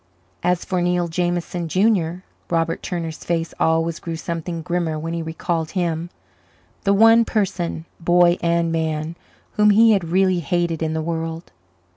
As 0.41 0.65
for 0.65 0.81
Neil 0.81 1.07
Jameson, 1.07 1.67
Junior, 1.67 2.23
Robert 2.49 2.81
Turner's 2.81 3.23
face 3.23 3.53
always 3.59 3.99
grew 3.99 4.15
something 4.15 4.63
grimmer 4.63 4.97
when 4.97 5.13
he 5.13 5.21
recalled 5.21 5.69
him 5.77 6.09
the 6.85 6.91
one 6.91 7.23
person, 7.23 7.85
boy 7.99 8.39
and 8.41 8.71
man, 8.71 9.15
whom 9.57 9.69
he 9.69 9.91
had 9.91 10.05
really 10.09 10.39
hated 10.39 10.81
in 10.81 10.95
the 10.95 11.03
world. 11.03 11.51